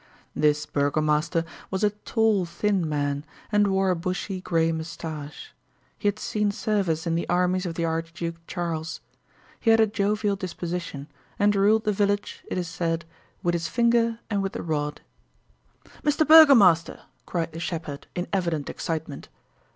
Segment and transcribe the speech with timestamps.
[0.35, 5.53] This burgomaster was a tall, thin man, and wore a bushy gray mustache.
[5.95, 9.01] He had seen service in the armies of the Archduke Charles.
[9.59, 13.05] He had a jovial disposition, and ruled the village, it is said,
[13.43, 15.01] with his finger and with the rod.
[16.01, 16.27] "Mr.
[16.27, 19.29] Burgomaster," cried the shepherd in evident excitement.